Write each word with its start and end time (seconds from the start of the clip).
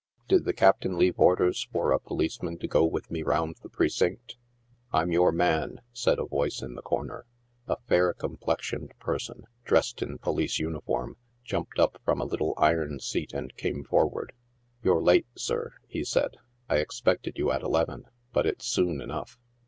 *' 0.17 0.27
Did 0.27 0.45
the 0.45 0.53
Captain 0.53 0.97
leave 0.97 1.19
orders 1.19 1.67
for 1.71 1.91
a 1.91 1.99
policeman 1.99 2.57
to 2.57 2.67
go 2.67 2.83
with 2.83 3.11
me 3.11 3.21
round 3.21 3.57
ihe 3.63 3.71
precinct?"" 3.71 4.35
I'm 4.91 5.11
your 5.11 5.31
man," 5.31 5.81
said 5.93 6.17
a 6.17 6.25
voice 6.25 6.63
in 6.63 6.73
the 6.73 6.81
corner. 6.81 7.27
A 7.67 7.77
fair 7.87 8.11
complexioned 8.15 8.95
person, 8.97 9.43
dressed 9.63 10.01
in 10.01 10.17
police 10.17 10.57
uniform, 10.57 11.17
jumped 11.43 11.77
up 11.77 11.99
from 12.03 12.19
a 12.19 12.25
little 12.25 12.55
iron 12.57 12.99
seat 12.99 13.31
and 13.31 13.55
came 13.57 13.83
forward." 13.83 14.33
You're 14.83 15.03
late, 15.03 15.27
sir," 15.35 15.75
he 15.87 16.03
said." 16.03 16.35
I 16.67 16.77
expected 16.77 17.37
you 17.37 17.51
at 17.51 17.61
eleven; 17.61 18.05
but 18.33 18.47
it's 18.47 18.65
soon 18.65 19.01
enough." 19.01 19.37